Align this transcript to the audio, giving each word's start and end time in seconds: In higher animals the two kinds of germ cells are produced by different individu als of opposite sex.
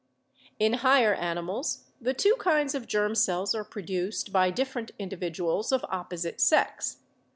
In 0.57 0.73
higher 0.81 1.13
animals 1.13 1.83
the 2.01 2.15
two 2.15 2.35
kinds 2.37 2.73
of 2.73 2.87
germ 2.87 3.13
cells 3.13 3.53
are 3.53 3.63
produced 3.63 4.33
by 4.33 4.49
different 4.49 4.89
individu 4.99 5.47
als 5.47 5.71
of 5.71 5.85
opposite 5.89 6.41
sex. 6.41 7.01